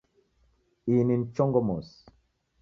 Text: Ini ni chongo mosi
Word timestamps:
Ini 0.87 1.01
ni 1.05 1.15
chongo 1.35 1.59
mosi 1.67 1.97